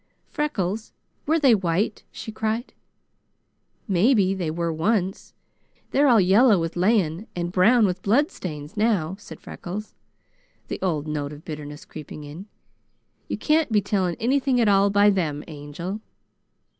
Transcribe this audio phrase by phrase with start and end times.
[0.31, 0.93] "Freckles!
[1.27, 2.73] Were they white?" she cried.
[3.87, 5.35] "Maybe they were once.
[5.91, 9.93] They're all yellow with laying, and brown with blood stains now" said Freckles,
[10.69, 12.47] the old note of bitterness creeping in.
[13.27, 16.01] "You can't be telling anything at all by them, Angel!"